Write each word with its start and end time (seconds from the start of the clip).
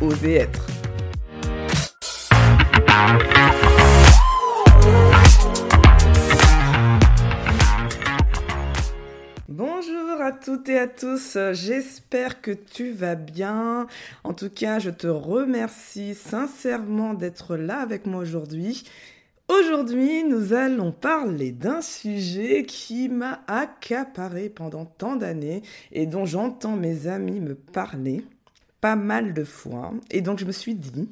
Oser 0.00 0.34
être. 0.34 0.66
Bonjour 9.48 10.20
à 10.20 10.32
toutes 10.32 10.68
et 10.68 10.78
à 10.78 10.86
tous, 10.86 11.36
j'espère 11.52 12.40
que 12.40 12.50
tu 12.50 12.92
vas 12.92 13.14
bien. 13.14 13.86
En 14.24 14.32
tout 14.32 14.50
cas, 14.50 14.78
je 14.78 14.90
te 14.90 15.06
remercie 15.06 16.14
sincèrement 16.14 17.14
d'être 17.14 17.56
là 17.56 17.80
avec 17.80 18.06
moi 18.06 18.20
aujourd'hui. 18.22 18.84
Aujourd'hui, 19.48 20.24
nous 20.24 20.54
allons 20.54 20.92
parler 20.92 21.52
d'un 21.52 21.82
sujet 21.82 22.64
qui 22.64 23.08
m'a 23.08 23.40
accaparé 23.48 24.48
pendant 24.48 24.86
tant 24.86 25.16
d'années 25.16 25.62
et 25.90 26.06
dont 26.06 26.24
j'entends 26.24 26.76
mes 26.76 27.06
amis 27.06 27.40
me 27.40 27.54
parler 27.54 28.24
pas 28.82 28.96
mal 28.96 29.32
de 29.32 29.44
fois. 29.44 29.94
Et 30.10 30.20
donc, 30.20 30.38
je 30.38 30.44
me 30.44 30.52
suis 30.52 30.74
dit, 30.74 31.08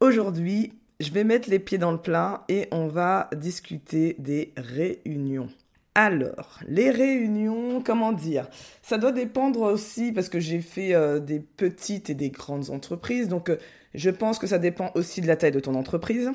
aujourd'hui, 0.00 0.72
je 1.00 1.10
vais 1.10 1.24
mettre 1.24 1.50
les 1.50 1.58
pieds 1.58 1.76
dans 1.76 1.92
le 1.92 1.98
plat 1.98 2.44
et 2.48 2.68
on 2.70 2.86
va 2.86 3.28
discuter 3.36 4.16
des 4.18 4.54
réunions. 4.56 5.50
Alors, 5.94 6.60
les 6.68 6.90
réunions, 6.90 7.82
comment 7.84 8.12
dire? 8.12 8.48
Ça 8.82 8.96
doit 8.96 9.10
dépendre 9.10 9.62
aussi 9.62 10.12
parce 10.12 10.28
que 10.28 10.38
j'ai 10.38 10.60
fait 10.60 10.94
euh, 10.94 11.18
des 11.18 11.40
petites 11.40 12.10
et 12.10 12.14
des 12.14 12.30
grandes 12.30 12.70
entreprises. 12.70 13.26
Donc, 13.26 13.50
euh, 13.50 13.56
je 13.94 14.10
pense 14.10 14.38
que 14.38 14.46
ça 14.46 14.58
dépend 14.58 14.92
aussi 14.94 15.20
de 15.20 15.26
la 15.26 15.34
taille 15.34 15.50
de 15.50 15.60
ton 15.60 15.74
entreprise. 15.74 16.30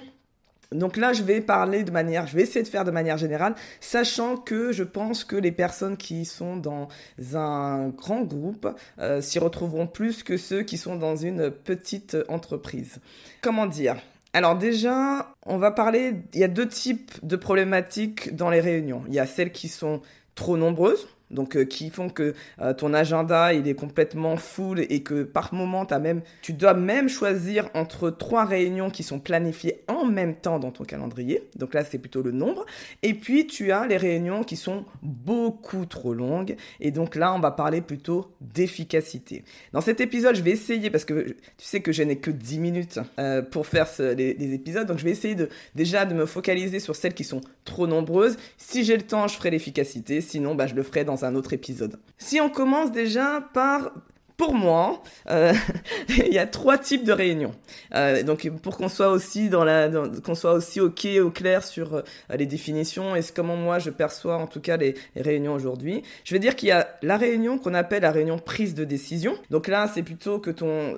Donc 0.73 0.97
là, 0.97 1.13
je 1.13 1.23
vais 1.23 1.41
parler 1.41 1.83
de 1.83 1.91
manière, 1.91 2.27
je 2.27 2.35
vais 2.35 2.43
essayer 2.43 2.63
de 2.63 2.67
faire 2.67 2.85
de 2.85 2.91
manière 2.91 3.17
générale, 3.17 3.55
sachant 3.79 4.37
que 4.37 4.71
je 4.71 4.83
pense 4.83 5.23
que 5.23 5.35
les 5.35 5.51
personnes 5.51 5.97
qui 5.97 6.25
sont 6.25 6.57
dans 6.57 6.87
un 7.33 7.89
grand 7.89 8.21
groupe 8.21 8.67
euh, 8.99 9.21
s'y 9.21 9.39
retrouveront 9.39 9.87
plus 9.87 10.23
que 10.23 10.37
ceux 10.37 10.63
qui 10.63 10.77
sont 10.77 10.95
dans 10.95 11.15
une 11.15 11.51
petite 11.51 12.17
entreprise. 12.27 12.99
Comment 13.41 13.65
dire? 13.65 13.97
Alors 14.33 14.57
déjà, 14.57 15.35
on 15.45 15.57
va 15.57 15.69
parler, 15.69 16.15
il 16.33 16.39
y 16.39 16.43
a 16.43 16.47
deux 16.47 16.67
types 16.67 17.13
de 17.21 17.35
problématiques 17.35 18.35
dans 18.35 18.49
les 18.49 18.61
réunions. 18.61 19.03
Il 19.07 19.13
y 19.13 19.19
a 19.19 19.27
celles 19.27 19.51
qui 19.51 19.67
sont 19.67 20.01
trop 20.33 20.57
nombreuses, 20.57 21.07
donc 21.33 21.57
euh, 21.57 21.65
qui 21.65 21.89
font 21.89 22.09
que 22.09 22.33
euh, 22.61 22.73
ton 22.73 22.93
agenda 22.93 23.53
il 23.53 23.67
est 23.67 23.73
complètement 23.73 24.37
full 24.37 24.81
et 24.89 25.01
que 25.03 25.23
par 25.23 25.53
moment 25.53 25.83
as 25.85 25.99
même, 25.99 26.21
tu 26.41 26.53
dois 26.53 26.73
même 26.73 27.09
choisir 27.09 27.69
entre 27.73 28.09
trois 28.09 28.45
réunions 28.45 28.89
qui 28.89 29.03
sont 29.03 29.19
planifiées 29.19 29.83
en 29.87 30.05
même 30.05 30.35
temps 30.35 30.59
dans 30.59 30.71
ton 30.71 30.83
calendrier. 30.83 31.49
Donc 31.55 31.73
là 31.73 31.83
c'est 31.83 31.97
plutôt 31.97 32.21
le 32.21 32.31
nombre. 32.31 32.65
Et 33.01 33.13
puis 33.13 33.47
tu 33.47 33.71
as 33.71 33.87
les 33.87 33.97
réunions 33.97 34.43
qui 34.43 34.55
sont 34.55 34.85
beaucoup 35.01 35.85
trop 35.85 36.13
longues 36.13 36.55
et 36.79 36.91
donc 36.91 37.15
là 37.15 37.33
on 37.33 37.39
va 37.39 37.51
parler 37.51 37.81
plutôt 37.81 38.31
d'efficacité. 38.41 39.43
Dans 39.71 39.81
cet 39.81 40.01
épisode 40.01 40.35
je 40.35 40.41
vais 40.41 40.51
essayer 40.51 40.89
parce 40.89 41.05
que 41.05 41.35
tu 41.57 41.65
sais 41.65 41.81
que 41.81 41.91
je 41.91 42.03
n'ai 42.03 42.17
que 42.17 42.31
10 42.31 42.59
minutes 42.59 42.99
euh, 43.19 43.41
pour 43.41 43.67
faire 43.67 43.87
les, 43.99 44.53
épisodes 44.53 44.87
donc 44.87 44.99
je 44.99 45.03
vais 45.03 45.11
essayer 45.11 45.35
de 45.35 45.49
déjà 45.75 46.05
de 46.05 46.13
me 46.13 46.25
focaliser 46.25 46.79
sur 46.79 46.95
celles 46.95 47.13
qui 47.13 47.23
sont 47.23 47.41
trop 47.65 47.87
nombreuses. 47.87 48.37
Si 48.57 48.83
j'ai 48.83 48.97
le 48.97 49.03
temps 49.03 49.27
je 49.27 49.35
ferai 49.35 49.49
l'efficacité 49.49 50.21
sinon 50.21 50.55
bah, 50.55 50.67
je 50.67 50.75
le 50.75 50.83
ferai 50.83 51.03
dans 51.03 51.22
un 51.23 51.35
autre 51.35 51.53
épisode. 51.53 51.99
Si 52.17 52.39
on 52.39 52.49
commence 52.49 52.91
déjà 52.91 53.41
par 53.53 53.91
pour 54.37 54.53
moi, 54.53 55.03
euh, 55.29 55.53
il 56.09 56.33
y 56.33 56.39
a 56.39 56.47
trois 56.47 56.77
types 56.77 57.03
de 57.03 57.11
réunions. 57.11 57.53
Euh, 57.93 58.23
donc 58.23 58.49
pour 58.61 58.77
qu'on 58.77 58.89
soit 58.89 59.09
aussi 59.09 59.49
dans 59.49 59.63
la, 59.63 59.89
qu'on 60.23 60.35
soit 60.35 60.53
aussi 60.53 60.79
ok 60.79 61.07
au 61.21 61.29
clair 61.29 61.63
sur 61.63 61.95
euh, 61.95 62.01
les 62.35 62.45
définitions 62.45 63.15
et 63.15 63.21
comment 63.35 63.55
moi 63.55 63.79
je 63.79 63.89
perçois 63.89 64.37
en 64.37 64.47
tout 64.47 64.61
cas 64.61 64.77
les, 64.77 64.95
réunions 65.15 65.53
aujourd'hui. 65.53 66.03
Je 66.23 66.33
vais 66.33 66.39
dire 66.39 66.55
qu'il 66.55 66.69
y 66.69 66.71
a 66.71 66.97
la 67.01 67.17
réunion 67.17 67.57
qu'on 67.57 67.73
appelle 67.73 68.01
la 68.01 68.11
réunion 68.11 68.39
prise 68.39 68.73
de 68.73 68.83
décision. 68.83 69.35
Donc 69.49 69.67
là 69.67 69.89
c'est 69.93 70.03
plutôt 70.03 70.39
que 70.39 70.51
ton, 70.51 70.97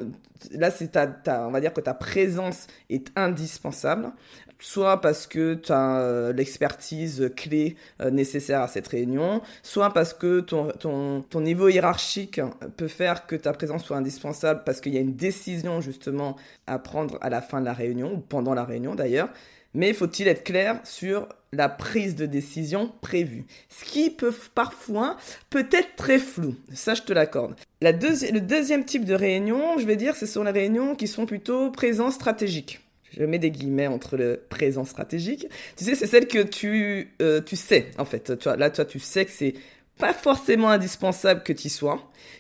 là 0.51 0.72
c'est 0.72 0.91
ta, 0.91 1.47
on 1.47 1.51
va 1.51 1.59
dire 1.59 1.74
que 1.74 1.81
ta 1.81 1.94
présence 1.94 2.68
est 2.90 3.12
indispensable 3.16 4.12
soit 4.57 5.01
parce 5.01 5.28
que 5.28 5.56
tu 5.56 5.72
as 5.74 6.31
l'expertise 6.34 7.29
clé 7.35 7.75
nécessaire 8.09 8.62
à 8.62 8.68
cette 8.69 8.88
réunion, 8.88 9.41
soit 9.63 9.94
parce 9.94 10.13
que 10.13 10.40
ton, 10.40 10.69
ton, 10.79 11.22
ton, 11.22 11.41
niveau 11.41 11.68
hiérarchique 11.68 12.40
peut 12.78 12.88
faire 12.88 13.28
que 13.28 13.34
ta 13.38 13.53
présence 13.53 13.84
soit 13.84 13.97
indispensable 13.97 14.63
parce 14.66 14.81
qu'il 14.81 14.94
y 14.94 14.97
a 14.97 15.01
une 15.01 15.16
décision 15.16 15.81
justement 15.81 16.35
à 16.68 16.79
prendre 16.79 17.18
à 17.22 17.29
la 17.29 17.41
fin 17.41 17.59
de 17.59 17.66
la 17.66 17.73
réunion, 17.73 18.16
ou 18.16 18.18
pendant 18.18 18.53
la 18.53 18.63
réunion 18.63 18.96
d'ailleurs. 18.96 19.29
Mais 19.73 19.94
faut-il 19.94 20.29
être 20.29 20.46
clair 20.46 20.79
sur 20.85 21.28
la 21.51 21.68
prise 21.68 22.16
de 22.16 22.25
décision 22.25 22.94
prévue? 23.01 23.45
Ce 23.69 23.84
qui 23.84 24.09
peut 24.09 24.34
parfois 24.53 25.18
peut 25.50 25.68
être 25.72 25.95
très 25.97 26.18
flou, 26.18 26.56
ça 26.74 26.94
je 26.94 27.01
te 27.01 27.12
l'accorde. 27.12 27.56
La 27.81 27.91
le 27.91 28.40
deuxième 28.40 28.85
type 28.85 29.03
de 29.03 29.13
réunion, 29.13 29.78
je 29.78 29.85
vais 29.85 29.97
dire, 29.97 30.16
ce 30.16 30.25
sont 30.25 30.44
les 30.44 30.51
réunions 30.51 30.95
qui 30.95 31.07
sont 31.07 31.25
plutôt 31.25 31.72
présence 31.72 32.16
stratégique 32.16 32.79
je 33.18 33.24
mets 33.24 33.40
des 33.40 33.51
guillemets 33.51 33.88
entre 33.88 34.18
le 34.18 34.41
présent 34.50 34.85
stratégique. 34.85 35.47
Tu 35.78 35.85
sais, 35.85 35.95
c'est 35.95 36.07
celle 36.07 36.28
que 36.28 36.40
tu, 36.44 37.13
euh, 37.22 37.41
tu 37.41 37.56
sais, 37.56 37.91
en 37.97 38.06
fait. 38.06 38.38
Tu 38.38 38.44
vois, 38.44 38.57
là, 38.57 38.69
toi, 38.69 38.85
tu 38.85 39.00
sais 39.00 39.25
que 39.25 39.31
c'est 39.31 39.53
pas 39.97 40.13
forcément 40.13 40.69
indispensable 40.69 41.44
que 41.44 41.53
tu 41.53 41.69
sois, 41.69 42.00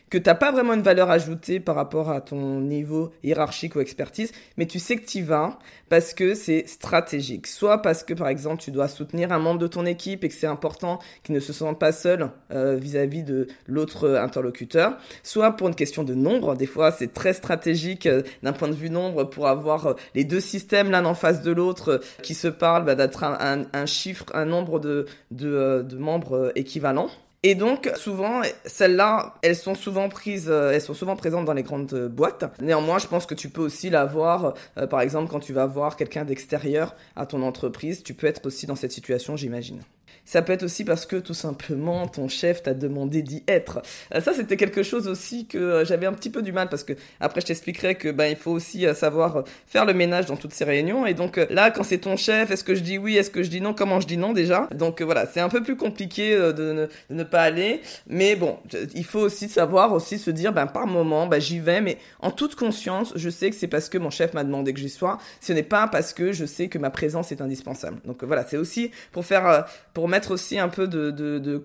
que 0.09 0.17
tu 0.17 0.29
n'as 0.29 0.35
pas 0.35 0.51
vraiment 0.51 0.73
une 0.73 0.81
valeur 0.81 1.09
ajoutée 1.09 1.59
par 1.59 1.75
rapport 1.75 2.09
à 2.09 2.19
ton 2.19 2.59
niveau 2.59 3.11
hiérarchique 3.23 3.75
ou 3.75 3.79
expertise, 3.79 4.31
mais 4.57 4.65
tu 4.65 4.77
sais 4.77 4.97
que 4.97 5.05
tu 5.05 5.19
y 5.19 5.21
vas 5.21 5.57
parce 5.89 6.13
que 6.13 6.33
c'est 6.33 6.67
stratégique. 6.67 7.47
Soit 7.47 7.81
parce 7.81 8.03
que, 8.03 8.13
par 8.13 8.27
exemple, 8.27 8.61
tu 8.61 8.71
dois 8.71 8.87
soutenir 8.87 9.31
un 9.31 9.39
membre 9.39 9.59
de 9.59 9.67
ton 9.67 9.85
équipe 9.85 10.23
et 10.23 10.29
que 10.29 10.33
c'est 10.33 10.47
important 10.47 10.99
qu'il 11.23 11.33
ne 11.33 11.39
se 11.39 11.53
sente 11.53 11.79
pas 11.79 11.91
seul 11.91 12.29
euh, 12.51 12.75
vis-à-vis 12.75 13.23
de 13.23 13.47
l'autre 13.67 14.15
interlocuteur. 14.15 14.97
Soit 15.23 15.51
pour 15.53 15.67
une 15.67 15.75
question 15.75 16.03
de 16.03 16.13
nombre. 16.13 16.55
Des 16.55 16.65
fois, 16.65 16.91
c'est 16.91 17.13
très 17.13 17.33
stratégique 17.33 18.05
euh, 18.05 18.21
d'un 18.43 18.53
point 18.53 18.67
de 18.67 18.73
vue 18.73 18.89
nombre 18.89 19.23
pour 19.23 19.47
avoir 19.47 19.87
euh, 19.87 19.93
les 20.13 20.23
deux 20.23 20.39
systèmes 20.39 20.91
l'un 20.91 21.05
en 21.05 21.15
face 21.15 21.41
de 21.41 21.51
l'autre 21.51 22.01
qui 22.21 22.33
se 22.33 22.47
parlent, 22.47 22.85
bah, 22.85 22.95
d'être 22.95 23.23
un, 23.23 23.65
un, 23.71 23.85
chiffre, 23.85 24.25
un 24.33 24.45
nombre 24.45 24.79
de, 24.79 25.05
de, 25.31 25.85
de 25.87 25.97
membres 25.97 26.51
équivalents. 26.55 27.09
Et 27.47 27.53
donc, 27.53 27.91
souvent, 27.95 28.41
celles-là, 28.65 29.35
elles 29.43 29.55
sont 29.55 29.75
souvent 29.75 30.09
prises, 30.09 30.49
euh, 30.49 30.71
elles 30.71 30.81
sont 30.81 30.95
souvent 30.95 31.15
présentes 31.15 31.45
dans 31.45 31.53
les 31.53 31.61
grandes 31.61 31.93
euh, 31.93 32.09
boîtes. 32.09 32.43
Néanmoins, 32.59 32.97
je 32.97 33.05
pense 33.05 33.27
que 33.27 33.35
tu 33.35 33.49
peux 33.49 33.61
aussi 33.61 33.91
l'avoir, 33.91 34.55
euh, 34.79 34.87
par 34.87 35.01
exemple, 35.01 35.29
quand 35.29 35.41
tu 35.41 35.53
vas 35.53 35.67
voir 35.67 35.95
quelqu'un 35.95 36.25
d'extérieur 36.25 36.95
à 37.15 37.27
ton 37.27 37.43
entreprise, 37.43 38.01
tu 38.01 38.15
peux 38.15 38.25
être 38.25 38.43
aussi 38.47 38.65
dans 38.65 38.75
cette 38.75 38.91
situation, 38.91 39.35
j'imagine. 39.35 39.83
Ça 40.25 40.41
peut 40.41 40.53
être 40.53 40.63
aussi 40.63 40.83
parce 40.83 41.05
que 41.05 41.17
tout 41.17 41.35
simplement 41.35 42.07
ton 42.07 42.27
chef 42.27 42.63
t'a 42.63 42.73
demandé 42.73 43.21
d'y 43.21 43.43
être. 43.47 43.81
Euh, 44.13 44.21
ça, 44.21 44.33
c'était 44.33 44.57
quelque 44.57 44.81
chose 44.81 45.07
aussi 45.07 45.45
que 45.45 45.57
euh, 45.57 45.85
j'avais 45.85 46.07
un 46.07 46.13
petit 46.13 46.31
peu 46.31 46.41
du 46.41 46.51
mal 46.51 46.67
parce 46.67 46.83
que 46.83 46.93
après 47.19 47.41
je 47.41 47.45
t'expliquerai 47.45 47.95
que 47.95 48.09
ben 48.09 48.25
il 48.25 48.35
faut 48.35 48.51
aussi 48.51 48.87
euh, 48.87 48.95
savoir 48.95 49.43
faire 49.67 49.85
le 49.85 49.93
ménage 49.93 50.25
dans 50.25 50.35
toutes 50.35 50.53
ces 50.53 50.63
réunions 50.63 51.05
et 51.05 51.13
donc 51.13 51.37
là 51.49 51.69
quand 51.69 51.83
c'est 51.83 51.99
ton 51.99 52.17
chef, 52.17 52.49
est-ce 52.49 52.63
que 52.63 52.73
je 52.73 52.81
dis 52.81 52.97
oui, 52.97 53.17
est-ce 53.17 53.29
que 53.29 53.43
je 53.43 53.49
dis 53.49 53.61
non, 53.61 53.73
comment 53.73 53.99
je 53.99 54.07
dis 54.07 54.17
non 54.17 54.33
déjà? 54.33 54.67
Donc 54.73 55.01
voilà, 55.01 55.27
c'est 55.27 55.39
un 55.39 55.49
peu 55.49 55.61
plus 55.61 55.77
compliqué 55.77 56.35
de 56.35 56.89
ne, 57.09 57.23
pas 57.23 57.41
aller, 57.41 57.81
mais 58.07 58.35
bon, 58.35 58.57
il 58.93 59.05
faut 59.05 59.19
aussi 59.19 59.47
savoir 59.47 59.93
aussi 59.93 60.17
se 60.17 60.31
dire 60.31 60.53
ben 60.53 60.65
par 60.65 60.87
moment, 60.87 61.27
ben 61.27 61.39
j'y 61.39 61.59
vais, 61.59 61.81
mais 61.81 61.97
en 62.19 62.31
toute 62.31 62.55
conscience, 62.55 63.13
je 63.15 63.29
sais 63.29 63.49
que 63.49 63.55
c'est 63.55 63.67
parce 63.67 63.89
que 63.89 63.97
mon 63.97 64.09
chef 64.09 64.33
m'a 64.33 64.43
demandé 64.43 64.73
que 64.73 64.79
j'y 64.79 64.89
sois. 64.89 65.17
Ce 65.41 65.53
n'est 65.53 65.63
pas 65.63 65.87
parce 65.87 66.13
que 66.13 66.31
je 66.31 66.45
sais 66.45 66.67
que 66.67 66.77
ma 66.77 66.89
présence 66.89 67.31
est 67.31 67.41
indispensable. 67.41 67.99
Donc 68.05 68.23
voilà, 68.23 68.45
c'est 68.47 68.57
aussi 68.57 68.91
pour 69.11 69.25
faire 69.25 69.65
pour 69.93 70.07
mettre 70.07 70.14
aussi 70.31 70.59
un 70.59 70.69
peu 70.69 70.87
de, 70.87 71.11
de, 71.11 71.39
de, 71.39 71.61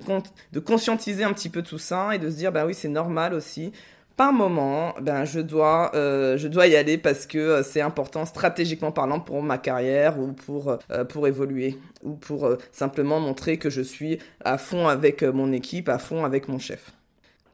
de, 0.52 0.60
conscientiser 0.60 1.24
un 1.24 1.32
petit 1.32 1.48
peu 1.48 1.62
tout 1.62 1.78
ça 1.78 2.14
et 2.14 2.18
de 2.18 2.30
se 2.30 2.36
dire, 2.36 2.52
bah 2.52 2.66
oui, 2.66 2.74
c'est 2.74 2.88
normal 2.88 3.34
aussi. 3.34 3.72
Par 4.16 4.32
moment, 4.32 4.94
ben, 5.00 5.24
je, 5.24 5.40
dois, 5.40 5.92
euh, 5.94 6.36
je 6.36 6.46
dois 6.46 6.66
y 6.66 6.76
aller 6.76 6.98
parce 6.98 7.26
que 7.26 7.38
euh, 7.38 7.62
c'est 7.62 7.80
important 7.80 8.26
stratégiquement 8.26 8.92
parlant 8.92 9.18
pour 9.18 9.42
ma 9.42 9.56
carrière 9.56 10.18
ou 10.18 10.32
pour, 10.32 10.76
euh, 10.90 11.04
pour 11.04 11.26
évoluer 11.26 11.78
ou 12.02 12.12
pour 12.12 12.50
simplement 12.70 13.18
montrer 13.18 13.56
que 13.56 13.70
je 13.70 13.80
suis 13.80 14.18
à 14.44 14.58
fond 14.58 14.88
avec 14.88 15.22
mon 15.22 15.52
équipe, 15.52 15.88
à 15.88 15.98
fond 15.98 16.24
avec 16.24 16.48
mon 16.48 16.58
chef. 16.58 16.92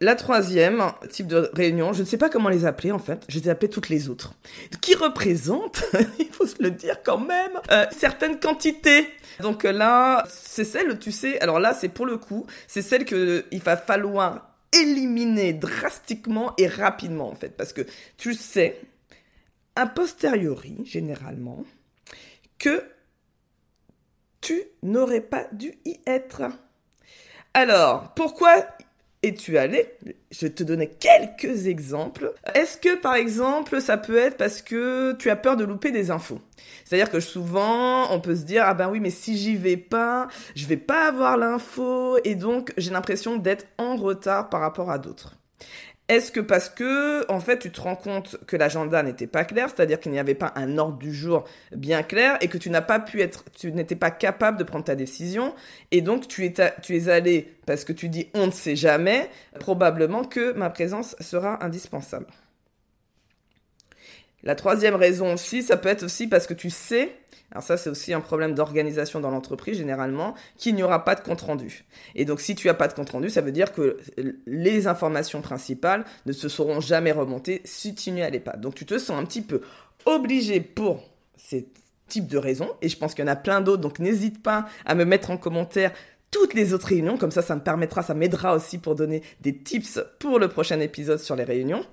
La 0.01 0.15
troisième 0.15 0.93
type 1.11 1.27
de 1.27 1.51
réunion, 1.55 1.93
je 1.93 2.01
ne 2.01 2.07
sais 2.07 2.19
pas 2.19 2.29
comment 2.29 2.51
les 2.51 2.67
appeler 2.67 2.93
en 2.93 2.99
fait, 2.99 3.25
je 3.29 3.39
les 3.39 3.49
ai 3.49 3.51
appelées 3.51 3.71
toutes 3.71 3.89
les 3.89 4.09
autres, 4.11 4.35
qui 4.81 4.95
représentent, 4.95 5.85
il 6.19 6.29
faut 6.29 6.47
se 6.47 6.63
le 6.63 6.71
dire 6.71 7.03
quand 7.03 7.19
même, 7.19 7.53
certaines 7.91 8.39
quantités 8.39 9.09
donc 9.41 9.65
euh, 9.65 9.73
là, 9.73 10.25
c'est 10.29 10.65
celle, 10.65 10.99
tu 10.99 11.13
sais, 11.13 11.41
alors 11.41 11.61
là, 11.61 11.75
c'est 11.75 11.89
pour 11.89 12.07
le 12.07 12.17
coup, 12.17 12.47
c'est 12.67 12.83
celle 12.83 13.05
qu'il 13.05 13.63
va 13.63 13.77
falloir 13.77 14.55
éliminer 14.73 15.53
drastiquement 15.53 16.55
et 16.59 16.67
rapidement, 16.67 17.29
en 17.29 17.35
fait. 17.35 17.51
Parce 17.51 17.73
que 17.73 17.83
tu 18.17 18.35
sais 18.35 18.81
a 19.75 19.87
posteriori, 19.87 20.79
généralement, 20.85 21.65
que 22.59 22.83
tu 24.41 24.63
n'aurais 24.83 25.21
pas 25.21 25.49
dû 25.53 25.75
y 25.85 26.01
être. 26.07 26.45
Alors, 27.53 28.15
pourquoi 28.15 28.67
es-tu 29.27 29.59
allé 29.59 29.87
Je 30.31 30.47
vais 30.47 30.53
te 30.53 30.63
donner 30.63 30.89
quelques 30.89 31.67
exemples. 31.67 32.33
Est-ce 32.55 32.79
que, 32.79 32.97
par 32.97 33.15
exemple, 33.15 33.81
ça 33.81 33.97
peut 33.97 34.17
être 34.17 34.37
parce 34.37 34.63
que 34.63 35.13
tu 35.15 35.31
as 35.31 35.37
peur 35.37 35.57
de 35.57 35.65
louper 35.65 35.91
des 35.91 36.11
infos? 36.11 36.41
C'est-à-dire 36.85 37.11
que 37.11 37.21
souvent, 37.21 38.13
on 38.13 38.21
peut 38.21 38.37
se 38.37 38.43
dire, 38.43 38.63
ah 38.65 38.75
ben 38.75 38.89
oui, 38.89 39.01
mais 39.01 39.11
si 39.11 39.37
j'y 39.37 39.57
vais 39.57 39.77
pas, 39.77 40.29
je 40.55 40.67
vais 40.67 40.77
pas 40.77 41.09
avoir 41.09 41.37
l'info, 41.37 42.19
et 42.25 42.35
donc 42.35 42.73
j'ai 42.77 42.91
l'impression 42.91 43.37
d'être 43.37 43.67
en 43.79 43.97
retard 43.97 44.49
par 44.49 44.61
rapport 44.61 44.91
à 44.91 44.99
d'autres. 44.99 45.35
Est-ce 46.09 46.31
que 46.31 46.39
parce 46.39 46.69
que, 46.69 47.29
en 47.31 47.41
fait, 47.41 47.59
tu 47.59 47.73
te 47.73 47.81
rends 47.81 47.97
compte 47.97 48.37
que 48.47 48.57
l'agenda 48.57 49.03
n'était 49.03 49.27
pas 49.27 49.45
clair, 49.45 49.69
c'est-à-dire 49.69 49.99
qu'il 49.99 50.13
n'y 50.13 50.21
avait 50.21 50.37
pas 50.37 50.53
un 50.55 50.79
ordre 50.79 50.99
du 50.99 51.13
jour 51.13 51.45
bien 51.75 52.05
clair 52.05 52.39
et 52.41 52.49
que 52.49 52.59
tu 52.59 52.71
n'as 52.71 52.81
pas 52.83 53.01
pu 53.01 53.21
être, 53.23 53.45
tu 53.59 53.73
n'étais 53.73 53.97
pas 53.97 54.13
capable 54.13 54.57
de 54.57 54.63
prendre 54.63 54.85
ta 54.85 54.95
décision 54.95 55.53
et 55.91 56.03
donc 56.03 56.29
tu 56.29 56.45
es, 56.45 56.55
tu 56.81 56.97
es 56.97 57.09
allé 57.09 57.57
parce 57.67 57.85
que 57.85 57.93
tu 57.93 58.09
dis 58.09 58.29
on 58.35 58.47
ne 58.47 58.53
sait 58.53 58.77
jamais, 58.77 59.29
probablement 59.59 60.23
que 60.23 60.53
ma 60.53 60.71
présence 60.71 61.17
sera 61.19 61.65
indispensable. 61.65 62.27
La 64.47 64.55
troisième 64.55 64.95
raison 64.95 65.35
aussi, 65.35 65.63
ça 65.63 65.77
peut 65.77 65.89
être 65.89 66.05
aussi 66.05 66.29
parce 66.29 66.47
que 66.47 66.55
tu 66.55 66.71
sais 66.71 67.13
alors 67.53 67.63
ça, 67.63 67.77
c'est 67.77 67.91
aussi 67.91 68.13
un 68.13 68.21
problème 68.21 68.55
d'organisation 68.55 69.21
dans 69.21 69.31
l'entreprise 69.31 69.79
généralement, 69.79 70.35
qu'il 70.57 70.75
n'y 70.75 70.83
aura 70.83 71.05
pas 71.05 71.15
de 71.15 71.21
compte 71.21 71.43
rendu. 71.43 71.85
Et 72.17 72.25
donc, 72.25 72.41
si 72.41 72.57
tu 72.57 72.67
n'as 72.67 72.75
pas 72.75 72.89
de 72.89 72.93
compte 72.93 73.11
rendu, 73.11 73.31
ça 73.31 73.41
veut 73.41 73.53
dire 73.53 73.73
que 73.73 73.99
les 74.47 74.89
informations 74.89 75.41
principales 75.43 76.05
ne 76.27 76.33
se 76.33 76.49
seront 76.49 76.81
jamais 76.81 77.13
remontées 77.13 77.63
si 77.65 77.95
tu 77.95 78.11
n'y 78.11 78.23
allais 78.23 78.41
pas. 78.41 78.57
Donc, 78.57 78.75
tu 78.75 78.85
te 78.85 78.99
sens 78.99 79.17
un 79.17 79.25
petit 79.25 79.43
peu 79.43 79.61
obligé 80.07 80.61
pour 80.61 81.09
ces 81.37 81.69
types 82.09 82.27
de 82.27 82.39
raisons. 82.39 82.71
Et 82.83 82.89
je 82.89 82.97
pense 82.99 83.15
qu'il 83.15 83.25
y 83.25 83.29
en 83.29 83.33
a 83.33 83.37
plein 83.37 83.61
d'autres. 83.61 83.83
Donc, 83.83 84.01
n'hésite 84.01 84.43
pas 84.43 84.67
à 84.85 84.97
me 84.97 85.05
mettre 85.05 85.31
en 85.31 85.37
commentaire 85.37 85.93
toutes 86.33 86.53
les 86.53 86.75
autres 86.75 86.89
réunions. 86.89 87.17
Comme 87.17 87.31
ça, 87.31 87.43
ça 87.43 87.55
me 87.55 87.61
permettra, 87.61 88.03
ça 88.03 88.15
m'aidera 88.15 88.57
aussi 88.57 88.79
pour 88.79 88.97
donner 88.97 89.23
des 89.41 89.57
tips 89.57 90.01
pour 90.19 90.41
le 90.41 90.49
prochain 90.49 90.81
épisode 90.81 91.21
sur 91.21 91.37
les 91.37 91.45
réunions. 91.45 91.85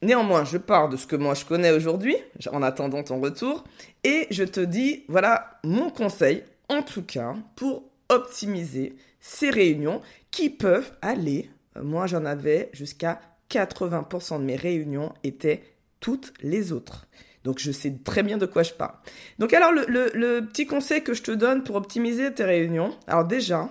Néanmoins, 0.00 0.44
je 0.44 0.58
pars 0.58 0.88
de 0.88 0.96
ce 0.96 1.06
que 1.06 1.16
moi 1.16 1.34
je 1.34 1.44
connais 1.44 1.72
aujourd'hui, 1.72 2.16
en 2.52 2.62
attendant 2.62 3.02
ton 3.02 3.20
retour, 3.20 3.64
et 4.04 4.26
je 4.30 4.44
te 4.44 4.60
dis, 4.60 5.04
voilà 5.08 5.58
mon 5.64 5.90
conseil, 5.90 6.44
en 6.68 6.82
tout 6.82 7.02
cas, 7.02 7.34
pour 7.56 7.82
optimiser 8.08 8.96
ces 9.20 9.50
réunions 9.50 10.00
qui 10.30 10.50
peuvent 10.50 10.92
aller, 11.02 11.50
euh, 11.76 11.82
moi 11.82 12.06
j'en 12.06 12.24
avais 12.24 12.70
jusqu'à 12.72 13.20
80% 13.50 14.38
de 14.38 14.44
mes 14.44 14.56
réunions 14.56 15.12
étaient 15.24 15.62
toutes 16.00 16.32
les 16.42 16.72
autres. 16.72 17.06
Donc 17.44 17.58
je 17.58 17.72
sais 17.72 17.94
très 18.04 18.22
bien 18.22 18.36
de 18.38 18.46
quoi 18.46 18.62
je 18.62 18.72
parle. 18.72 18.94
Donc 19.38 19.52
alors 19.52 19.72
le, 19.72 20.40
petit 20.40 20.66
conseil 20.66 21.02
que 21.02 21.14
je 21.14 21.22
te 21.22 21.30
donne 21.30 21.64
pour 21.64 21.76
optimiser 21.76 22.32
tes 22.32 22.44
réunions, 22.44 22.96
alors 23.06 23.24
déjà, 23.24 23.68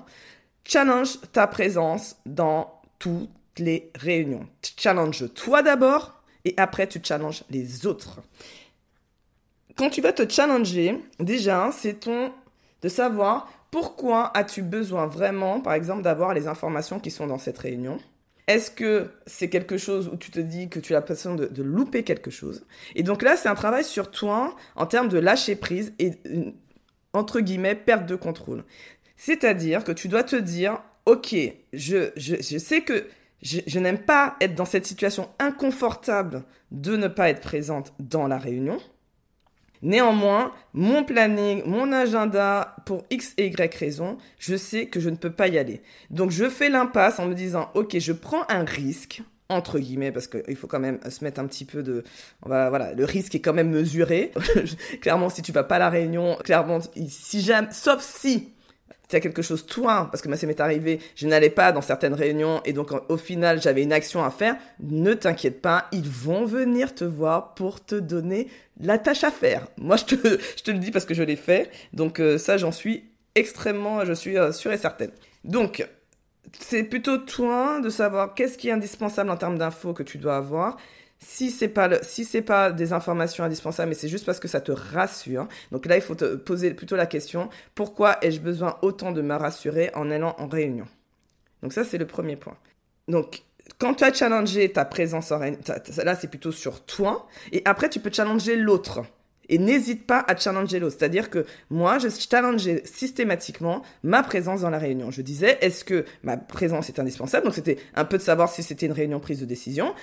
challenge 0.64 1.20
ta 1.32 1.48
présence 1.48 2.18
dans 2.26 2.82
toutes 3.00 3.30
les 3.58 3.92
réunions. 3.96 4.48
Challenge 4.78 5.34
toi 5.34 5.62
d'abord 5.62 6.17
et 6.48 6.54
après 6.58 6.88
tu 6.88 7.00
challenges 7.04 7.44
les 7.50 7.86
autres. 7.86 8.22
Quand 9.76 9.90
tu 9.90 10.02
vas 10.02 10.14
te 10.14 10.28
challenger, 10.28 11.00
déjà, 11.20 11.70
c'est 11.72 12.00
ton 12.00 12.32
de 12.82 12.90
savoir 12.90 13.52
pourquoi 13.70 14.36
as-tu 14.36 14.62
besoin 14.62 15.08
vraiment, 15.08 15.60
par 15.60 15.74
exemple, 15.74 16.04
d'avoir 16.04 16.34
les 16.34 16.48
informations 16.48 17.00
qui 17.00 17.12
sont 17.12 17.28
dans 17.28 17.38
cette 17.38 17.58
réunion. 17.58 18.00
Est-ce 18.48 18.72
que 18.72 19.10
c'est 19.26 19.50
quelque 19.50 19.78
chose 19.78 20.10
où 20.12 20.16
tu 20.16 20.32
te 20.32 20.40
dis 20.40 20.70
que 20.70 20.80
tu 20.80 20.94
as 20.94 21.00
l'impression 21.00 21.36
de, 21.36 21.48
de 21.48 21.64
louper 21.64 22.04
quelque 22.04 22.32
chose? 22.32 22.66
Et 22.96 23.04
donc 23.04 23.22
là, 23.22 23.36
c'est 23.36 23.50
un 23.50 23.56
travail 23.56 23.84
sur 23.84 24.10
toi 24.10 24.56
en 24.76 24.86
termes 24.86 25.10
de 25.10 25.18
lâcher 25.18 25.58
prise 25.58 25.94
et, 26.00 26.12
entre 27.12 27.42
guillemets, 27.42 27.76
perte 27.76 28.06
de 28.06 28.16
contrôle. 28.16 28.64
C'est-à-dire 29.18 29.84
que 29.84 29.92
tu 29.92 30.08
dois 30.08 30.24
te 30.24 30.38
dire, 30.38 30.82
ok, 31.06 31.36
je, 31.74 32.12
je 32.16 32.58
sais 32.58 32.82
que 32.82 33.06
je, 33.42 33.80
n'aime 33.80 34.00
pas 34.00 34.36
être 34.42 34.56
dans 34.56 34.66
cette 34.66 34.86
situation 34.86 35.30
inconfortable 35.40 36.44
de 36.72 36.98
ne 36.98 37.08
pas 37.08 37.30
être 37.30 37.42
présente 37.42 37.94
dans 38.00 38.28
la 38.28 38.38
réunion. 38.38 38.78
Néanmoins, 39.84 40.52
mon 40.74 41.04
planning, 41.04 41.62
mon 41.66 41.92
agenda, 41.92 42.76
pour 42.86 43.06
X 43.12 43.34
et 43.38 43.46
Y 43.48 43.76
raison, 43.76 44.18
je 44.40 44.56
sais 44.56 44.88
que 44.88 45.00
je 45.00 45.10
ne 45.10 45.16
peux 45.16 45.32
pas 45.32 45.48
y 45.48 45.60
aller. 45.60 45.84
Donc 46.10 46.32
je 46.32 46.50
fais 46.50 46.70
l'impasse 46.70 47.20
en 47.20 47.28
me 47.28 47.36
disant, 47.36 47.70
ok, 47.76 48.00
je 48.00 48.12
prends 48.12 48.44
un 48.50 48.64
risque, 48.64 49.22
entre 49.50 49.78
guillemets, 49.78 50.12
parce 50.12 50.28
qu'il 50.28 50.56
faut 50.56 50.66
quand 50.66 50.80
même 50.80 51.00
se 51.08 51.24
mettre 51.24 51.40
un 51.40 51.46
petit 51.46 51.64
peu 51.64 51.84
de... 51.84 52.04
voilà, 52.42 52.94
le 52.94 53.06
risque 53.06 53.36
est 53.36 53.40
quand 53.40 53.54
même 53.54 53.70
mesuré. 53.70 54.32
clairement, 55.02 55.30
si 55.30 55.44
tu 55.44 55.52
vas 55.52 55.64
pas 55.64 55.76
à 55.76 55.80
la 55.80 55.90
réunion, 55.90 56.38
clairement, 56.44 56.80
si 57.08 57.42
jamais, 57.42 57.70
sauf 57.72 58.02
si 58.02 58.50
c'est 59.08 59.22
quelque 59.22 59.42
chose 59.42 59.66
toi, 59.66 60.08
parce 60.12 60.22
que 60.22 60.28
moi 60.28 60.38
ça 60.38 60.48
m'est 60.48 60.60
arrivé, 60.60 61.00
je 61.16 61.28
n'allais 61.28 61.50
pas 61.50 61.72
dans 61.72 61.82
certaines 61.82 62.14
réunions 62.14 62.62
et 62.66 62.74
donc 62.74 62.92
au 63.10 63.18
final 63.18 63.62
j'avais 63.62 63.84
une 63.84 63.94
action 63.94 64.24
à 64.24 64.32
faire, 64.32 64.58
ne 64.80 65.14
t'inquiète 65.14 65.62
pas, 65.62 65.88
ils 65.92 66.10
vont 66.10 66.46
venir 66.46 66.94
te 66.94 67.06
voir 67.06 67.54
pour 67.54 67.84
te 67.84 67.96
donner 67.96 68.48
la 68.80 68.98
tâche 68.98 69.24
à 69.24 69.32
faire. 69.32 69.68
Moi 69.78 69.96
je 69.96 70.06
te, 70.06 70.40
je 70.58 70.64
te 70.64 70.72
le 70.72 70.80
dis 70.80 70.92
parce 70.92 71.06
que 71.06 71.14
je 71.14 71.24
l'ai 71.24 71.38
fait, 71.38 71.72
donc 71.94 72.20
euh, 72.20 72.38
ça 72.38 72.58
j'en 72.58 72.72
suis 72.72 73.06
extrêmement, 73.36 74.04
je 74.04 74.14
suis 74.14 74.38
euh, 74.38 74.52
sûre 74.52 74.74
et 74.74 74.78
certaine. 74.78 75.12
Donc 75.44 75.88
c'est 76.60 76.84
plutôt 76.84 77.18
toi 77.18 77.80
de 77.80 77.90
savoir 77.90 78.34
qu'est-ce 78.34 78.58
qui 78.58 78.70
est 78.70 78.72
indispensable 78.72 79.30
en 79.30 79.38
termes 79.38 79.58
d'infos 79.58 79.94
que 79.94 80.04
tu 80.04 80.18
dois 80.18 80.38
avoir 80.38 80.78
si 81.20 81.50
c'est 81.50 81.68
pas 81.68 82.02
si 82.04 82.26
c'est 82.26 82.42
pas 82.42 82.72
des 82.72 82.94
informations 82.94 83.44
indispensables, 83.44 83.90
mais 83.90 83.96
c'est 83.96 84.08
juste 84.08 84.26
parce 84.26 84.40
que 84.40 84.48
ça 84.48 84.62
te 84.62 84.72
rassure. 84.72 85.48
Donc 85.72 85.86
là, 85.86 85.96
il 85.96 86.02
faut 86.02 86.16
te 86.16 86.36
poser 86.36 86.74
plutôt 86.74 86.96
la 86.96 87.06
question 87.06 87.50
pourquoi 87.76 88.18
ai-je 88.22 88.40
besoin 88.40 88.78
autant 88.82 89.12
de 89.12 89.22
me 89.22 89.36
rassurer 89.36 89.92
en 89.96 90.12
allant 90.12 90.36
en 90.38 90.48
réunion? 90.48 90.88
Donc 91.64 91.74
ça, 91.74 91.84
c'est 91.84 91.98
le 91.98 92.08
premier 92.08 92.36
point. 92.36 92.58
Donc 93.08 93.44
quand 93.80 93.96
tu 93.96 94.04
as 94.04 94.14
challengé 94.14 94.72
ta 94.72 94.86
présence 94.86 95.32
en 95.32 95.40
réunion, 95.40 95.60
là, 96.04 96.16
c'est 96.16 96.30
plutôt 96.30 96.52
sur 96.52 96.86
toi, 96.86 97.28
et 97.52 97.62
après, 97.66 97.90
tu 97.90 98.00
peux 98.00 98.12
challenger 98.12 98.56
l'autre. 98.56 99.04
Et 99.50 99.60
n'hésite 99.60 100.06
pas 100.06 100.26
à 100.28 100.36
challenger 100.36 100.80
l'autre. 100.80 100.98
C'est-à-dire 101.00 101.30
que 101.30 101.46
moi, 101.70 102.00
je 102.00 102.10
challengeais 102.10 102.82
systématiquement 102.86 103.82
ma 104.04 104.22
présence 104.22 104.62
dans 104.62 104.70
la 104.70 104.78
réunion. 104.78 105.10
Je 105.10 105.22
disais, 105.22 105.58
est-ce 105.62 105.86
que 105.86 106.04
ma 106.24 106.36
présence 106.36 106.90
est 106.90 107.00
indispensable? 107.00 107.46
Donc 107.46 107.56
c'était 107.56 107.78
un 107.96 108.04
peu 108.04 108.18
de 108.18 108.24
savoir 108.24 108.50
si 108.50 108.62
c'était 108.62 108.88
une 108.88 108.92
réunion 108.92 109.22
prise 109.22 109.40
de 109.40 109.46
décision. 109.46 109.94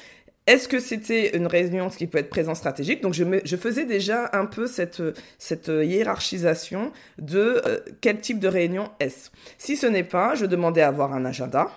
Est-ce 0.47 0.69
que 0.69 0.79
c'était 0.79 1.37
une 1.37 1.47
réunion 1.47 1.89
qui 1.89 2.07
peut 2.07 2.19
être 2.19 2.29
présent 2.29 2.55
stratégique? 2.55 3.01
Donc 3.01 3.15
je, 3.15 3.25
je, 3.45 3.57
faisais 3.57 3.87
déjà 3.87 4.29
un 4.35 4.45
peu 4.45 4.67
cette, 4.67 5.03
cette 5.39 5.69
hiérarchisation 5.69 6.93
de 7.19 7.63
euh, 7.65 7.81
quel 8.03 8.21
type 8.21 8.41
de 8.41 8.49
réunion 8.49 8.91
est-ce? 9.01 9.31
Si 9.57 9.77
ce 9.77 9.87
n'est 9.87 10.05
pas, 10.05 10.35
je 10.35 10.45
demandais 10.45 10.83
à 10.83 10.89
avoir 10.89 11.15
un 11.15 11.25
agenda. 11.25 11.71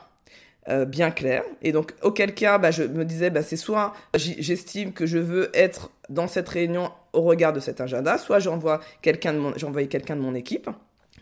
Euh, 0.70 0.84
bien 0.84 1.12
clair 1.12 1.44
et 1.62 1.72
donc 1.72 1.94
auquel 2.02 2.34
cas 2.34 2.58
bah, 2.58 2.72
je 2.72 2.84
me 2.84 3.06
disais 3.06 3.30
bah, 3.30 3.42
c'est 3.42 3.56
soit 3.56 3.94
j'estime 4.16 4.92
que 4.92 5.06
je 5.06 5.18
veux 5.18 5.50
être 5.54 5.92
dans 6.10 6.28
cette 6.28 6.50
réunion 6.50 6.92
au 7.14 7.22
regard 7.22 7.54
de 7.54 7.62
cet 7.62 7.80
agenda 7.80 8.18
soit 8.18 8.40
j'envoie 8.40 8.82
quelqu'un 9.02 9.32
de 9.32 9.40
mon 9.40 9.54
quelqu'un 9.54 10.18
de 10.18 10.22
mon 10.22 10.36
équipe 10.36 10.70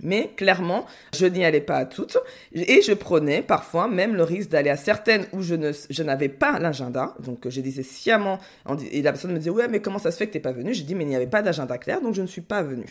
mais 0.02 0.32
clairement, 0.36 0.86
je 1.16 1.26
n'y 1.26 1.46
allais 1.46 1.62
pas 1.62 1.78
à 1.78 1.86
toutes 1.86 2.18
et 2.54 2.82
je 2.82 2.94
prenais 2.94 3.42
parfois 3.42 3.88
même 3.88 4.16
le 4.16 4.24
risque 4.24 4.50
d'aller 4.50 4.70
à 4.70 4.78
certaines 4.78 5.26
où 5.34 5.42
je 5.42 5.56
ne 5.56 5.72
je 5.90 6.04
n'avais 6.04 6.30
pas 6.30 6.60
l'agenda. 6.60 7.16
Donc 7.20 7.48
je 7.48 7.62
disais 7.62 7.84
sciemment 7.84 8.40
et 8.92 9.02
la 9.02 9.12
personne 9.12 9.32
me 9.32 9.38
disait 9.38 9.50
"Ouais, 9.50 9.68
mais 9.68 9.80
comment 9.80 10.00
ça 10.00 10.12
se 10.12 10.18
fait 10.18 10.28
que 10.28 10.34
t'es 10.34 10.40
pas 10.40 10.52
venu?" 10.52 10.74
J'ai 10.76 10.84
dit 10.84 10.96
"Mais 10.96 11.04
il 11.04 11.08
n'y 11.10 11.16
avait 11.16 11.28
pas 11.28 11.42
d'agenda 11.42 11.78
clair, 11.78 12.02
donc 12.02 12.14
je 12.14 12.22
ne 12.22 12.28
suis 12.28 12.42
pas 12.42 12.62
venu." 12.62 12.86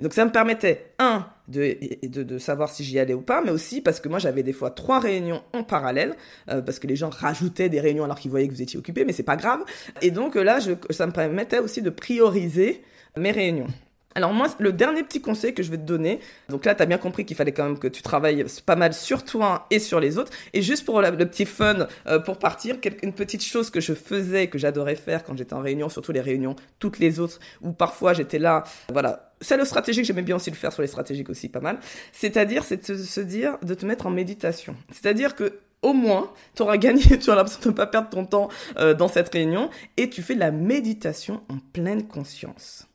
Donc 0.00 0.14
ça 0.14 0.24
me 0.24 0.30
permettait 0.30 0.92
un 0.98 1.26
de, 1.48 1.76
de, 2.02 2.38
savoir 2.38 2.70
si 2.70 2.82
j'y 2.82 2.98
allais 2.98 3.14
ou 3.14 3.20
pas, 3.20 3.42
mais 3.42 3.50
aussi 3.50 3.80
parce 3.80 4.00
que 4.00 4.08
moi 4.08 4.18
j'avais 4.18 4.42
des 4.42 4.52
fois 4.52 4.70
trois 4.70 4.98
réunions 4.98 5.42
en 5.52 5.64
parallèle 5.64 6.16
euh, 6.48 6.62
parce 6.62 6.78
que 6.78 6.86
les 6.86 6.96
gens 6.96 7.10
rajoutaient 7.10 7.68
des 7.68 7.80
réunions 7.80 8.04
alors 8.04 8.18
qu'ils 8.18 8.30
voyaient 8.30 8.48
que 8.48 8.52
vous 8.52 8.62
étiez 8.62 8.78
occupé, 8.78 9.04
mais 9.04 9.12
c'est 9.12 9.22
pas 9.22 9.36
grave. 9.36 9.60
Et 10.00 10.10
donc 10.10 10.34
là, 10.34 10.60
je, 10.60 10.72
ça 10.90 11.06
me 11.06 11.12
permettait 11.12 11.58
aussi 11.58 11.82
de 11.82 11.90
prioriser 11.90 12.82
mes 13.16 13.30
réunions. 13.32 13.68
Alors 14.14 14.32
moi, 14.32 14.48
le 14.58 14.72
dernier 14.72 15.02
petit 15.02 15.20
conseil 15.20 15.54
que 15.54 15.62
je 15.62 15.70
vais 15.70 15.76
te 15.76 15.82
donner, 15.82 16.20
donc 16.48 16.64
là, 16.64 16.74
tu 16.74 16.82
as 16.82 16.86
bien 16.86 16.98
compris 16.98 17.24
qu'il 17.24 17.36
fallait 17.36 17.52
quand 17.52 17.64
même 17.64 17.78
que 17.78 17.88
tu 17.88 18.02
travailles 18.02 18.44
pas 18.66 18.76
mal 18.76 18.92
sur 18.94 19.24
toi 19.24 19.66
et 19.70 19.78
sur 19.78 20.00
les 20.00 20.18
autres. 20.18 20.32
Et 20.52 20.62
juste 20.62 20.84
pour 20.84 21.00
le 21.00 21.28
petit 21.28 21.46
fun, 21.46 21.86
euh, 22.06 22.18
pour 22.18 22.38
partir, 22.38 22.76
une 23.02 23.12
petite 23.12 23.42
chose 23.42 23.70
que 23.70 23.80
je 23.80 23.94
faisais, 23.94 24.48
que 24.48 24.58
j'adorais 24.58 24.96
faire 24.96 25.24
quand 25.24 25.36
j'étais 25.36 25.54
en 25.54 25.60
réunion, 25.60 25.88
surtout 25.88 26.12
les 26.12 26.20
réunions, 26.20 26.56
toutes 26.78 26.98
les 26.98 27.20
autres, 27.20 27.38
où 27.62 27.72
parfois 27.72 28.12
j'étais 28.12 28.38
là, 28.38 28.64
voilà. 28.92 29.32
C'est 29.40 29.56
le 29.56 29.64
stratégique, 29.64 30.04
j'aimais 30.04 30.22
bien 30.22 30.36
aussi 30.36 30.50
le 30.50 30.56
faire 30.56 30.72
sur 30.72 30.82
les 30.82 30.88
stratégiques 30.88 31.28
aussi, 31.28 31.48
pas 31.48 31.60
mal. 31.60 31.78
C'est-à-dire, 32.12 32.62
c'est 32.62 32.88
de 32.90 32.96
se 32.96 33.20
dire, 33.20 33.58
de 33.62 33.74
te 33.74 33.84
mettre 33.84 34.06
en 34.06 34.10
méditation. 34.10 34.76
C'est-à-dire 34.92 35.34
que 35.34 35.58
au 35.82 35.94
moins, 35.94 36.30
tu 36.54 36.62
auras 36.62 36.76
gagné, 36.76 37.02
tu 37.18 37.28
auras 37.28 37.36
l'impression 37.36 37.60
de 37.62 37.68
ne 37.68 37.74
pas 37.74 37.86
perdre 37.86 38.08
ton 38.08 38.24
temps 38.24 38.48
euh, 38.76 38.94
dans 38.94 39.08
cette 39.08 39.32
réunion, 39.32 39.68
et 39.96 40.08
tu 40.08 40.22
fais 40.22 40.34
la 40.34 40.50
méditation 40.50 41.42
en 41.48 41.58
pleine 41.72 42.06
conscience. 42.06 42.86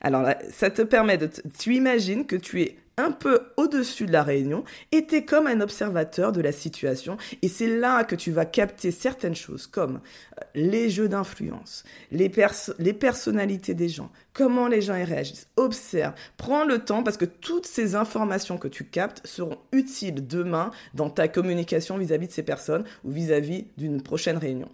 Alors 0.00 0.28
ça 0.50 0.70
te 0.70 0.82
permet 0.82 1.18
de... 1.18 1.30
tu 1.58 1.74
imagines 1.74 2.26
que 2.26 2.36
tu 2.36 2.62
es 2.62 2.76
un 3.00 3.12
peu 3.12 3.40
au-dessus 3.56 4.06
de 4.06 4.12
la 4.12 4.22
réunion 4.22 4.64
et 4.92 5.06
t'es 5.06 5.24
comme 5.24 5.46
un 5.46 5.60
observateur 5.60 6.32
de 6.32 6.40
la 6.40 6.52
situation 6.52 7.16
et 7.42 7.48
c'est 7.48 7.78
là 7.78 8.04
que 8.04 8.14
tu 8.14 8.30
vas 8.30 8.44
capter 8.44 8.90
certaines 8.90 9.34
choses 9.34 9.66
comme 9.66 9.96
euh, 9.96 10.44
les 10.54 10.90
jeux 10.90 11.08
d'influence, 11.08 11.84
les, 12.10 12.30
les 12.78 12.92
personnalités 12.92 13.74
des 13.74 13.88
gens, 13.88 14.10
comment 14.32 14.68
les 14.68 14.82
gens 14.82 14.96
y 14.96 15.04
réagissent. 15.04 15.48
Observe, 15.56 16.14
prends 16.36 16.64
le 16.64 16.78
temps 16.78 17.02
parce 17.02 17.16
que 17.16 17.24
toutes 17.24 17.66
ces 17.66 17.94
informations 17.94 18.58
que 18.58 18.68
tu 18.68 18.84
captes 18.84 19.26
seront 19.26 19.58
utiles 19.72 20.26
demain 20.26 20.70
dans 20.94 21.10
ta 21.10 21.28
communication 21.28 21.96
vis-à-vis 21.96 22.28
de 22.28 22.32
ces 22.32 22.42
personnes 22.42 22.84
ou 23.04 23.10
vis-à-vis 23.10 23.66
d'une 23.78 24.02
prochaine 24.02 24.36
réunion. 24.36 24.68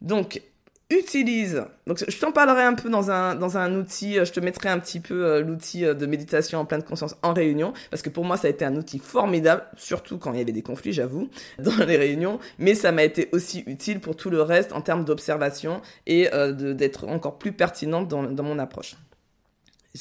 Donc, 0.00 0.42
utilise. 0.90 1.64
Donc, 1.86 2.04
je 2.08 2.18
t'en 2.18 2.30
parlerai 2.30 2.62
un 2.62 2.74
peu 2.74 2.88
dans 2.88 3.10
un, 3.10 3.34
dans 3.34 3.58
un 3.58 3.74
outil. 3.74 4.18
Euh, 4.18 4.24
je 4.24 4.32
te 4.32 4.40
mettrai 4.40 4.68
un 4.68 4.78
petit 4.78 5.00
peu 5.00 5.24
euh, 5.24 5.42
l'outil 5.42 5.84
euh, 5.84 5.94
de 5.94 6.06
méditation 6.06 6.60
en 6.60 6.64
pleine 6.64 6.82
conscience 6.82 7.16
en 7.22 7.32
réunion. 7.32 7.72
Parce 7.90 8.02
que 8.02 8.10
pour 8.10 8.24
moi, 8.24 8.36
ça 8.36 8.46
a 8.46 8.50
été 8.50 8.64
un 8.64 8.76
outil 8.76 8.98
formidable, 8.98 9.64
surtout 9.76 10.18
quand 10.18 10.32
il 10.32 10.38
y 10.38 10.42
avait 10.42 10.52
des 10.52 10.62
conflits, 10.62 10.92
j'avoue, 10.92 11.28
dans 11.58 11.84
les 11.84 11.96
réunions. 11.96 12.38
Mais 12.58 12.74
ça 12.74 12.92
m'a 12.92 13.04
été 13.04 13.28
aussi 13.32 13.64
utile 13.66 14.00
pour 14.00 14.16
tout 14.16 14.30
le 14.30 14.42
reste 14.42 14.72
en 14.72 14.80
termes 14.80 15.04
d'observation 15.04 15.80
et 16.06 16.28
d'être 16.52 17.08
encore 17.08 17.38
plus 17.38 17.52
pertinente 17.52 18.08
dans, 18.08 18.22
dans 18.22 18.42
mon 18.44 18.58
approche. 18.58 18.96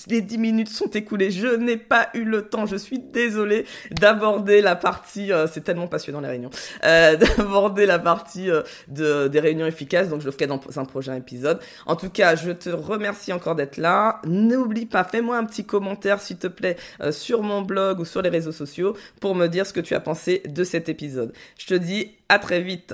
Les 0.07 0.21
10 0.21 0.37
minutes 0.37 0.69
sont 0.69 0.89
écoulées, 0.89 1.31
je 1.31 1.47
n'ai 1.47 1.77
pas 1.77 2.09
eu 2.13 2.23
le 2.23 2.43
temps, 2.43 2.65
je 2.65 2.75
suis 2.75 2.99
désolée 2.99 3.65
d'aborder 3.91 4.61
la 4.61 4.75
partie, 4.75 5.31
euh, 5.31 5.47
c'est 5.47 5.61
tellement 5.61 5.87
passionnant 5.87 6.21
les 6.21 6.27
réunions, 6.27 6.49
euh, 6.83 7.15
d'aborder 7.37 7.85
la 7.85 7.99
partie 7.99 8.49
euh, 8.49 8.61
de, 8.87 9.27
des 9.27 9.39
réunions 9.39 9.65
efficaces, 9.65 10.09
donc 10.09 10.21
je 10.21 10.25
le 10.25 10.31
ferai 10.31 10.47
dans 10.47 10.59
un 10.75 10.85
prochain 10.85 11.15
épisode. 11.15 11.59
En 11.85 11.95
tout 11.95 12.09
cas, 12.09 12.35
je 12.35 12.51
te 12.51 12.69
remercie 12.69 13.33
encore 13.33 13.55
d'être 13.55 13.77
là. 13.77 14.21
N'oublie 14.25 14.85
pas, 14.85 15.03
fais-moi 15.03 15.37
un 15.37 15.45
petit 15.45 15.65
commentaire 15.65 16.21
s'il 16.21 16.37
te 16.37 16.47
plaît 16.47 16.77
sur 17.11 17.41
mon 17.41 17.61
blog 17.61 17.99
ou 17.99 18.05
sur 18.05 18.21
les 18.21 18.29
réseaux 18.29 18.51
sociaux 18.51 18.95
pour 19.19 19.35
me 19.35 19.47
dire 19.47 19.65
ce 19.65 19.73
que 19.73 19.79
tu 19.79 19.95
as 19.95 19.99
pensé 19.99 20.41
de 20.47 20.63
cet 20.63 20.89
épisode. 20.89 21.33
Je 21.57 21.67
te 21.67 21.73
dis 21.73 22.15
à 22.29 22.39
très 22.39 22.61
vite. 22.61 22.93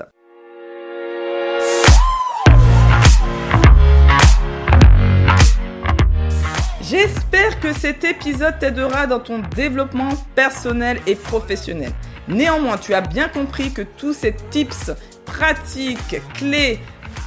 J'espère 7.42 7.60
que 7.60 7.80
cet 7.80 8.04
épisode 8.04 8.60
t'aidera 8.60 9.08
dans 9.08 9.18
ton 9.18 9.40
développement 9.56 10.10
personnel 10.36 11.00
et 11.08 11.16
professionnel. 11.16 11.90
Néanmoins, 12.28 12.78
tu 12.78 12.94
as 12.94 13.00
bien 13.00 13.28
compris 13.28 13.72
que 13.72 13.82
tous 13.82 14.12
ces 14.12 14.36
tips, 14.50 14.92
pratiques, 15.24 16.20
clés, 16.34 16.78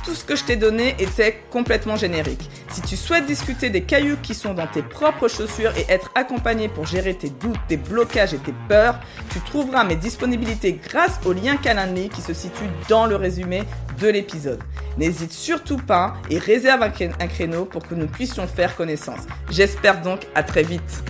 tout 0.06 0.16
ce 0.16 0.24
que 0.24 0.38
je 0.38 0.46
t'ai 0.46 0.56
donné 0.56 0.96
était 1.00 1.44
complètement 1.50 1.98
générique. 1.98 2.50
Si 2.70 2.82
tu 2.82 2.96
souhaites 2.96 3.26
discuter 3.26 3.70
des 3.70 3.82
cailloux 3.82 4.16
qui 4.24 4.36
sont 4.36 4.54
dans 4.54 4.68
tes 4.68 4.84
propres 4.84 5.28
chaussures 5.28 5.74
et 5.76 5.86
être 5.92 6.12
accompagné 6.16 6.70
pour 6.70 6.86
gérer 6.86 7.16
tes 7.16 7.30
doutes, 7.30 7.60
tes 7.68 7.76
blocages 7.76 8.34
et 8.34 8.38
tes 8.38 8.54
peurs, 8.70 9.02
tu 9.32 9.42
trouveras 9.42 9.84
mes 9.84 9.98
disponibilités 9.98 10.80
grâce 10.82 11.20
au 11.26 11.34
lien 11.34 11.58
Calendly 11.58 12.08
qui 12.08 12.22
se 12.22 12.34
situe 12.34 12.70
dans 12.88 13.06
le 13.06 13.18
résumé 13.18 13.64
de 14.00 14.08
l'épisode. 14.08 14.64
N'hésite 14.98 15.34
surtout 15.34 15.78
pas 15.78 16.16
et 16.30 16.38
réserve 16.38 16.84
un 16.84 17.28
créneau 17.28 17.66
pour 17.66 17.86
que 17.88 17.96
nous 17.96 18.08
puissions 18.08 18.48
faire 18.48 18.76
connaissance. 18.76 19.22
J'espère 19.50 20.02
donc 20.02 20.28
à 20.36 20.44
très 20.44 20.64
vite. 20.64 21.04